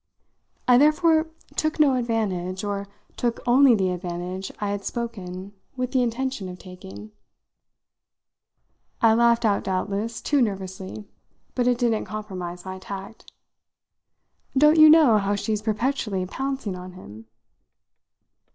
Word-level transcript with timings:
I 0.67 0.79
therefore 0.79 1.27
took 1.55 1.79
no 1.79 1.93
advantage, 1.93 2.63
or 2.63 2.87
took 3.17 3.39
only 3.47 3.75
the 3.75 3.91
advantage 3.91 4.51
I 4.59 4.71
had 4.71 4.83
spoken 4.83 5.53
with 5.75 5.91
the 5.91 6.01
intention 6.01 6.49
of 6.49 6.57
taking. 6.57 7.11
I 8.99 9.13
laughed 9.13 9.45
out 9.45 9.63
doubtless 9.63 10.19
too 10.19 10.41
nervously, 10.41 11.07
but 11.53 11.67
it 11.67 11.77
didn't 11.77 12.05
compromise 12.05 12.65
my 12.65 12.79
tact. 12.79 13.31
"Don't 14.57 14.79
you 14.79 14.89
know 14.89 15.19
how 15.19 15.35
she's 15.35 15.61
perpetually 15.61 16.25
pouncing 16.25 16.75
on 16.75 16.93
him?" 16.93 17.27